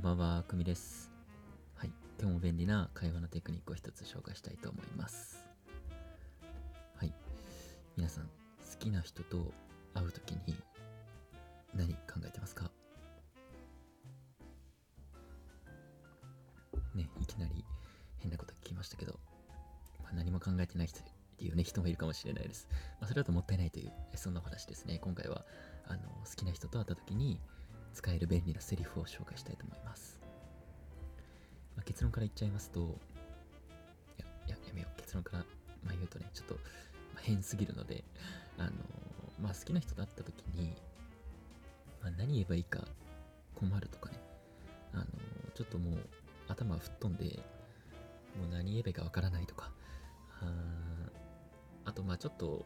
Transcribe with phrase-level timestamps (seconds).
[0.00, 1.10] こんばんは、くみです。
[1.76, 5.44] はい、今日も便利な会話のテクニックを一つ紹介したいと思います。
[6.96, 7.12] はい、
[7.98, 8.30] 皆さん、好
[8.78, 9.52] きな人と
[9.92, 10.56] 会うときに
[11.76, 12.70] 何考えてますか？
[16.94, 17.62] ね、いきなり
[18.20, 19.20] 変なこと聞きましたけど、
[20.02, 21.02] まあ、何も考えてない人っ
[21.36, 22.66] ていうね、人もいるかもしれないです。
[23.00, 24.98] まあ、それだともったいないという、そんなお話ですね。
[24.98, 25.44] 今回は、
[25.88, 27.38] あの、好きな人と会った時に、
[27.92, 30.18] 使える便利なセリフを紹介したいと思います。
[31.76, 32.82] まあ、結論から言っちゃいますと、い
[34.20, 35.00] や、いや、やめよう。
[35.00, 35.38] 結論から、
[35.84, 36.54] まあ、言うとね、ちょっと、
[37.14, 38.04] ま、変すぎるので、
[38.58, 38.70] あの、
[39.40, 40.74] まあ、好きな人と会った時に、
[42.02, 42.84] まあ、何言えばいいか
[43.54, 44.18] 困るとかね、
[44.92, 45.04] あの、
[45.54, 45.98] ちょっともう
[46.48, 47.24] 頭吹っ飛んで、
[48.38, 49.70] もう何言えばいいかわからないとか、
[50.40, 50.80] あ
[51.84, 52.64] あと、まあちょっと、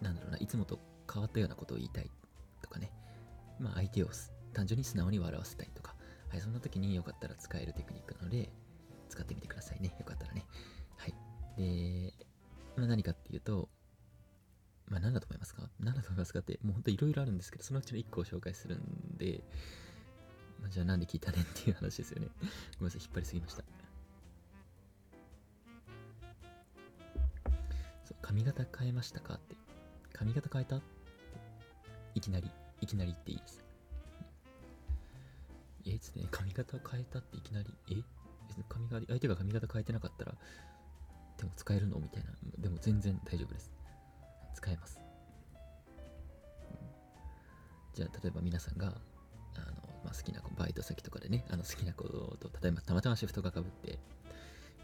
[0.00, 0.78] なんだろうな、いつもと
[1.12, 2.10] 変わったようなことを言いたい、
[3.58, 4.08] まあ相手を
[4.52, 5.94] 単純に素直に笑わせたいとか、
[6.30, 8.50] はい、そんな時によかったら使えるテクニックなので、
[9.08, 9.94] 使ってみてくださいね。
[9.98, 10.44] よかったらね。
[10.96, 11.14] はい。
[11.56, 12.12] で、
[12.76, 13.68] まあ、何かっていうと、
[14.86, 15.68] まあ何だと思いますか？
[15.80, 19.42] 何だと思いますかって、もうほんといろいろあるんですけど、そのうちの1個を紹介するんで、
[20.60, 22.28] まあ、じゃあなんで聞いたねっていう話ですよね。
[22.78, 23.62] ごめんなさい、引っ張りすぎました。
[28.04, 29.56] そう髪型変えましたかって。
[30.12, 30.80] 髪型変えた？
[32.14, 32.50] いきなり、
[32.80, 33.64] いきなり言っていいです。
[35.86, 37.94] え、ですね、髪型変えたっていきなり、え
[38.68, 40.34] 髪型、相手が髪型変えてなかったら、
[41.38, 42.30] でも使えるのみたいな。
[42.58, 43.70] でも全然大丈夫です。
[44.54, 45.00] 使えます。
[47.94, 48.96] じゃあ、例えば皆さんが、あの、
[50.04, 53.98] まあ、好きな子、バイト先とかでね、あの好きな子と、例えばたまたまシフトがかぶって、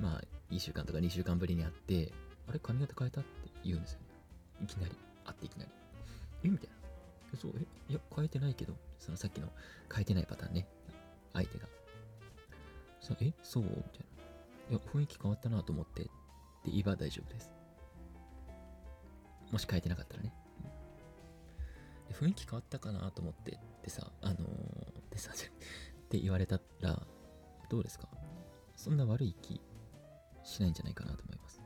[0.00, 2.12] まあ、1週間とか2週間ぶりに会って、
[2.48, 3.30] あれ、髪型変えたって
[3.64, 4.06] 言うんですよ、ね
[4.62, 4.94] いきなり。
[5.24, 5.70] 会っていきなり。
[6.44, 6.83] えみたいな。
[7.36, 9.48] そう、えいや、変えてないけど、そのさっきの
[9.92, 10.66] 変えてないパターンね。
[11.32, 11.66] 相手が。
[13.00, 13.62] さえそう？
[13.64, 13.82] みたい
[14.70, 14.70] な。
[14.70, 16.10] いや、雰囲気変わったなと思ってって
[16.70, 17.50] 言えば大丈夫です。
[19.52, 20.32] もし変えてなかったらね。
[22.08, 27.06] で雰囲気変わったかなと思ってってさ、あのー、でさ、って言われたら、
[27.68, 28.08] どうですか？
[28.76, 29.60] そんな悪い気
[30.42, 31.60] しないんじゃないかなと思います。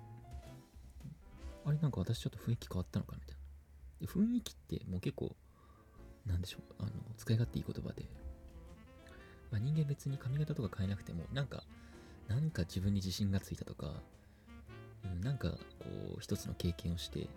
[1.65, 3.37] あれなんか私ちょっと雰囲気変わったのかみたい
[4.01, 4.07] な。
[4.07, 5.35] 雰囲気ってもう結構、
[6.29, 8.05] なんでしょう、あの、使い勝手いい言葉で、
[9.51, 11.65] まあ、人間別に髪型とか変えなくても、なんか、
[12.29, 13.95] なんか自分に自信がついたとか、
[15.05, 17.29] うん、なんかこう、一つの経験をして、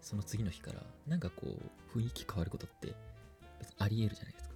[0.00, 1.58] その次の日から、なんかこ
[1.94, 2.94] う、雰囲気変わることって
[3.58, 4.54] 別にあり得るじゃないですか。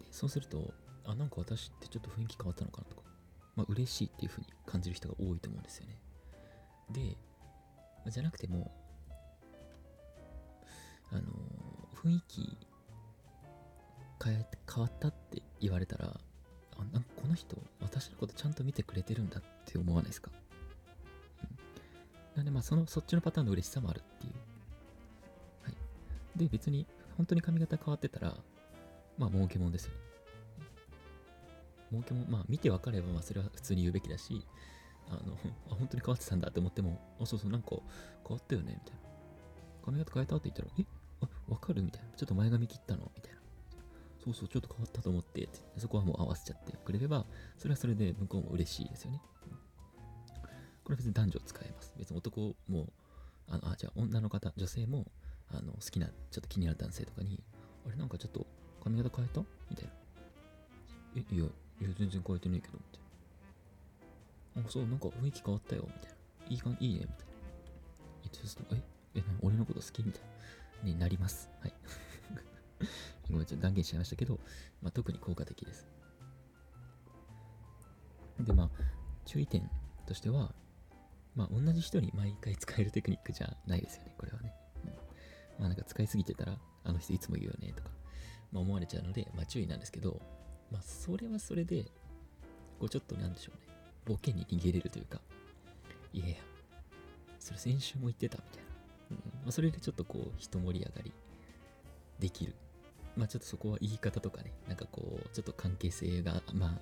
[0.00, 0.72] でそうすると、
[1.04, 3.02] あ、なんか私ってちょっと雰囲気変わったのかなとか、
[3.56, 5.98] まあ嬉しいっていう風に感じる人が多いと思うんですよね。
[6.90, 7.16] で、
[8.10, 8.70] じゃなくても、
[11.12, 11.22] あの
[11.94, 12.58] 雰囲気
[14.22, 16.20] 変え変わったって言われたら、
[16.76, 20.30] あなんかこの人、私のことちゃんと見てくれてるんだって思わないですか、
[21.42, 21.46] う
[22.34, 24.32] ん、なんでまあその、そっちのパターンの嬉しさもあるっていう。
[25.64, 26.38] はい。
[26.38, 26.86] で、別に、
[27.16, 28.36] 本当に髪型変わってたら、
[29.18, 29.98] まあ、儲けもんですよね。
[31.90, 34.44] 儲けも、まあ、見て分かれば、まあ、それは普通に言うべきだし、
[35.08, 35.36] あの、
[35.70, 37.70] あ、本当に変わってたんだって思っても、あ、そうそう、なんか
[38.26, 39.12] 変わったよね、みたいな。
[39.84, 40.86] 髪型変えたって言ったら、え、
[41.52, 42.08] わかるみたいな。
[42.16, 43.10] ちょっと前髪切ったの？
[43.14, 43.38] みたいな。
[44.24, 47.26] そうそう、ちょっと変わったと思って、そこはもう合わせちゃってくれれば、
[47.58, 49.20] それはそれで向こうも嬉しいですよね。
[50.84, 51.92] これは別に男女使えます。
[51.98, 52.88] 別に男も、
[53.48, 55.06] あの、あ、じゃあ女の方、女性も、
[55.50, 57.42] あの、好きな、ちょっと気になる男性とかに、
[57.86, 58.46] あれなんかちょっと
[58.82, 59.40] 髪型変えた？
[59.70, 59.90] みたいな。
[61.16, 61.48] え、いや、い
[61.84, 62.98] や、全然変えてないけど、みた
[64.60, 64.68] いな。
[64.68, 66.16] あ、そう、なんか雰囲気変わったよ、みたいな。
[66.48, 67.24] いいかいいね、みたいな。
[68.22, 68.82] 言ってすと、え、
[69.16, 70.02] え、俺のこと好き？
[70.04, 70.28] みたいな。
[70.82, 71.50] になります。
[71.60, 71.74] はい。
[73.30, 74.38] ごめん、ちょっと断言しちゃいましたけど、
[74.80, 75.86] まあ、特に効果的です。
[78.40, 78.70] で、まあ、
[79.24, 79.70] 注意点
[80.06, 80.54] としては、
[81.34, 84.54] まあ、同じ人に毎回使えるテクニックじゃないですよね、これはね。
[84.84, 87.90] うん、まあ、なんか使いすぎてたら、あの人いつも言うよね、とか、
[88.50, 90.20] まあ、思われちゃうので、まあ、注意なんですけど、
[90.70, 91.84] まあ、それはそれで、
[92.78, 93.74] こう、ちょっとなんでしょうね、
[94.04, 95.20] ボケに逃げれるというか、
[96.12, 96.36] いやいや、
[97.38, 98.71] それ先週も言ってた、みたいな。
[99.42, 101.12] まあ、それでちょっとこう、一盛り上がり
[102.18, 102.54] できる
[103.16, 106.78] まあちょっとそこは言い方とかね、なんかこう、ちょっと関係性が、ま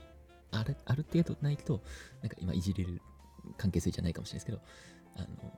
[0.52, 1.80] あ、ある、ある程度ないと、
[2.22, 3.00] なんか今いじれる
[3.56, 4.62] 関係性じゃないかもしれないです
[5.14, 5.52] けど、あの、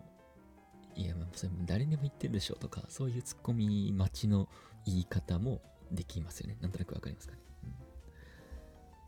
[0.95, 4.49] いや、まあ、それ誰にも言ってるでしょとか、そういうツッコミ待ちの
[4.87, 5.61] 言い方も
[5.91, 6.57] できますよね。
[6.61, 7.41] なんとなくわかりますかね。
[7.65, 7.67] う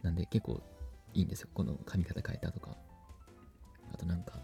[0.02, 0.60] ん、なんで結構
[1.14, 1.48] いいんですよ。
[1.54, 2.76] この髪型変えたとか。
[3.92, 4.40] あとなんか、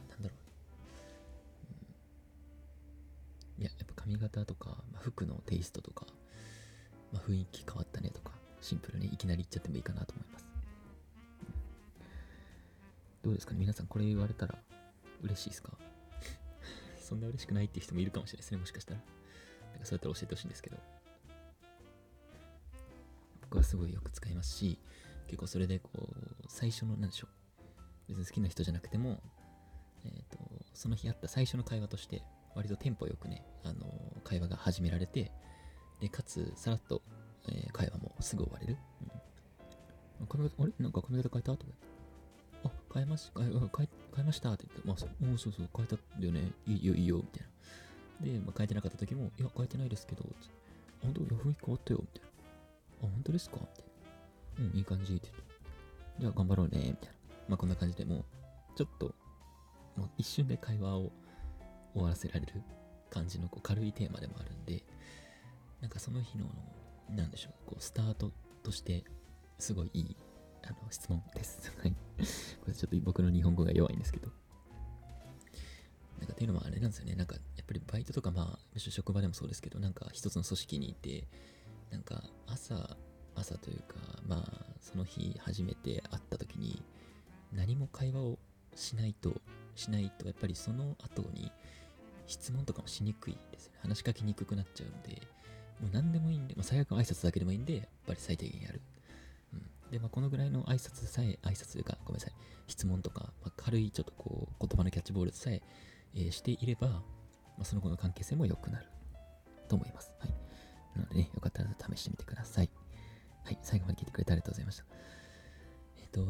[4.11, 6.07] 髪型とか、まあ、服のテイストとか、
[7.13, 10.47] まあ、雰囲気変わったねとか、シンプルにいきなり言っちゃってもいいかなと思います。
[13.23, 13.53] どうですか？
[13.53, 14.55] ね皆さんこれ言われたら
[15.23, 15.73] 嬉しいですか？
[17.01, 19.01] そんな嬉しくないっていう人もいるかもしれないですね、もしかしたら。
[19.73, 20.77] なんかそうやったら教えてほしいんですけど。
[23.43, 24.79] 僕はすごいよく使いますし、
[25.27, 27.31] 結構それでこう、最初の、なんでしょう。
[28.09, 29.21] 別に好きな人じゃなくても、
[30.05, 30.39] えっ、と、
[30.75, 32.23] その日あった最初の会話として、
[32.55, 33.87] 割とテンポよくね、あの
[34.25, 35.31] 会話が始められて、
[36.01, 37.03] で、かつ、さらっと、
[37.49, 38.77] えー会話もすぐ終われる。
[40.21, 40.73] うん、髪、あれ？
[40.79, 41.57] なんか髪型変えた？
[41.57, 41.73] とか
[42.65, 43.69] あ、変えまし、変え変え
[44.15, 46.53] 変えましたって言って、まあ、そうおそうそう、変えたんだよね。
[46.67, 47.47] いいよ、いいよ、みたい
[48.21, 48.33] な。
[48.33, 50.25] で、まあ、変えてなかった時も、いや、変えてないですけど、
[51.01, 52.29] 本当、いや、雰囲気変わったよ、みたいな。
[52.29, 53.57] あ、本当ですか？
[53.61, 53.85] みたい
[54.65, 54.71] な。
[54.71, 55.51] うん、いい感じ、って言って。
[56.21, 57.15] じゃあ、頑張ろうね、みたいな。
[57.49, 58.25] まあ、こんな感じでもう、
[58.77, 59.15] ちょっと、
[59.97, 61.13] もう一瞬で会話を
[61.93, 62.63] 終わらせられる
[63.11, 64.83] 感じのこう軽いテーマでもあるんで、
[65.81, 66.47] なんかその日の、
[67.11, 68.33] なんでしょう、こう、スタート
[68.63, 69.05] として、
[69.59, 70.17] すごいいい、
[70.65, 71.73] あの、質問です。
[71.81, 71.93] はい。
[71.93, 71.97] こ
[72.69, 74.29] れちょっと僕の日本語が弱いんですけど。
[76.19, 77.15] なんかっていうのもあれなんですよね。
[77.15, 81.27] なんかやっぱりバイトとかまあ、むしろ職場でもそうですけど、なんか一つの組織にいて、
[81.91, 82.97] なんか朝、
[83.35, 83.97] 朝というか、
[84.27, 86.83] まあ、その日初めて会った時に、
[87.53, 88.39] 何も会話を
[88.75, 89.41] しないと、
[89.75, 91.51] しないと、やっぱりその後に
[92.27, 93.75] 質問とかもしにくいですね。
[93.83, 95.21] 話しかけにくくなっちゃうんで、
[95.81, 98.81] もう何でもいいんで、まあ、最悪の挨拶だけでもいいんで、やっぱり最低限やる。
[99.55, 102.35] うん、で、まあ、このぐらいの挨拶さえ、挨拶というか、ごめんなさい、
[102.67, 105.63] 質問とか、まあ、軽いちょっとこう、言葉のキャッチボールさえ
[106.15, 107.03] えーしていれば、ま
[107.63, 108.87] あ、その後の関係性も良くなる
[109.69, 110.13] と思います。
[110.19, 110.35] はい。
[110.97, 112.71] なのでね、よかったら試してみてください。
[113.45, 114.85] はい、最後まで聞いてくれてありがとうございました。
[115.99, 116.21] えっ、と、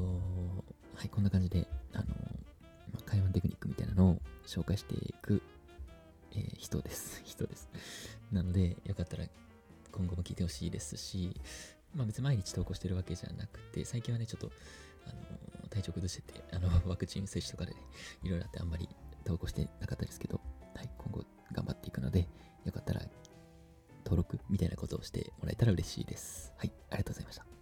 [0.94, 2.04] はい、こんな感じで、あの、
[3.10, 4.16] まあ会話のテクニックみたいなのを
[4.46, 5.42] 紹介していく、
[6.32, 7.20] えー人です。
[7.24, 7.68] 人です。
[8.32, 9.24] なので、よかったら
[9.90, 11.34] 今後も聞いてほしいですし、
[11.94, 14.50] まあ別に毎日投稿してるわけじゃなくて、最近はね、ちょっと、
[15.06, 15.12] あ
[15.62, 17.80] の、体調崩してて、あの、 ワクチン接種とかで、ね、
[18.22, 18.88] いろいろあってあんまり
[19.24, 20.40] 投稿してなかったですけど、
[20.74, 22.28] はい、今後頑張っていくので、
[22.64, 23.02] よかったら
[24.04, 26.52] 登録みたいなことをしてもらえたら嬉しいです。
[26.56, 27.59] はい、ありがとうございました。